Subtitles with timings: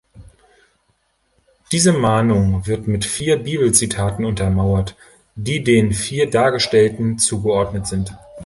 [1.71, 4.95] Diese Mahnung wird mit vier Bibelzitaten untermauert,
[5.35, 8.11] die den vier Dargestellten zugeordnet sind.